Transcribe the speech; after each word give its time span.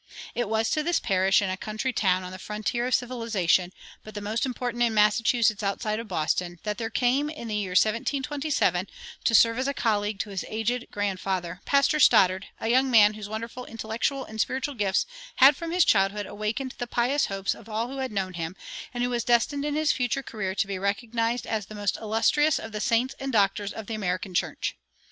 It 0.33 0.49
was 0.49 0.71
to 0.71 0.81
this 0.81 0.99
parish 0.99 1.43
in 1.43 1.51
a 1.51 1.57
country 1.57 1.93
town 1.93 2.23
on 2.23 2.31
the 2.31 2.39
frontier 2.39 2.87
of 2.87 2.95
civilization, 2.95 3.71
but 4.03 4.15
the 4.15 4.19
most 4.19 4.47
important 4.47 4.81
in 4.81 4.95
Massachusetts 4.95 5.61
outside 5.61 5.99
of 5.99 6.07
Boston, 6.07 6.59
that 6.63 6.79
there 6.79 6.89
came, 6.89 7.29
in 7.29 7.47
the 7.47 7.55
year 7.55 7.73
1727, 7.73 8.87
to 9.23 9.35
serve 9.35 9.59
as 9.59 9.69
colleague 9.75 10.17
to 10.17 10.31
his 10.31 10.43
aged 10.47 10.87
grandfather, 10.89 11.61
Pastor 11.65 11.99
Stoddard, 11.99 12.47
a 12.59 12.67
young 12.67 12.89
man 12.89 13.13
whose 13.13 13.29
wonderful 13.29 13.65
intellectual 13.67 14.25
and 14.25 14.41
spiritual 14.41 14.73
gifts 14.73 15.05
had 15.35 15.55
from 15.55 15.69
his 15.69 15.85
childhood 15.85 16.25
awakened 16.25 16.73
the 16.79 16.87
pious 16.87 17.27
hopes 17.27 17.53
of 17.53 17.69
all 17.69 17.87
who 17.87 17.97
had 17.97 18.11
known 18.11 18.33
him, 18.33 18.55
and 18.95 19.03
who 19.03 19.11
was 19.11 19.23
destined 19.23 19.63
in 19.63 19.75
his 19.75 19.91
future 19.91 20.23
career 20.23 20.55
to 20.55 20.65
be 20.65 20.79
recognized 20.79 21.45
as 21.45 21.67
the 21.67 21.75
most 21.75 21.95
illustrious 21.97 22.57
of 22.57 22.71
the 22.71 22.81
saints 22.81 23.13
and 23.19 23.31
doctors 23.31 23.71
of 23.71 23.85
the 23.85 23.93
American 23.93 24.33
church. 24.33 24.75